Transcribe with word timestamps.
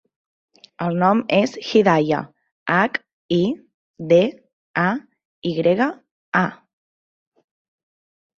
El 0.85 0.95
nom 1.01 1.19
és 1.39 1.51
Hidaya: 1.71 2.21
hac, 2.77 2.97
i, 3.37 3.39
de, 4.13 4.19
a, 4.85 4.87
i 5.51 5.53
grega, 5.61 5.89
a. 6.43 6.43